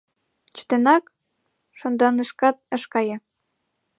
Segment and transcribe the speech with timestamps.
[0.55, 1.05] Чытенак,
[1.79, 3.17] шонданышкат ыш кае.